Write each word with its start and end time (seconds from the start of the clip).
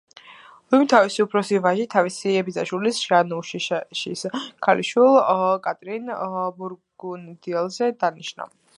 ლუიმ 0.75 0.85
თავისი 0.93 1.19
უფროსი 1.23 1.59
ვაჟი 1.65 1.85
თავისი 1.95 2.33
ბიძაშვილის, 2.47 3.03
ჟან 3.11 3.37
უშიშის 3.41 4.25
ქალიშვილ 4.69 5.21
კატრინ 5.69 6.13
ბურგუნდიელზე 6.59 7.97
დანიშნა. 8.05 8.55